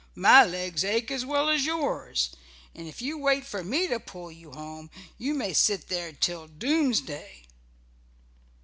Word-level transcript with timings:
My 0.15 0.43
legs 0.43 0.83
ache 0.83 1.11
as 1.11 1.27
well 1.27 1.47
as 1.47 1.63
yours, 1.67 2.31
and 2.73 2.87
if 2.87 3.03
you 3.03 3.19
wait 3.19 3.45
for 3.45 3.63
me 3.63 3.87
to 3.87 3.99
pull 3.99 4.31
you 4.31 4.49
home 4.51 4.89
you 5.19 5.35
may 5.35 5.53
sit 5.53 5.89
there 5.89 6.11
till 6.11 6.47
doomsday." 6.47 7.43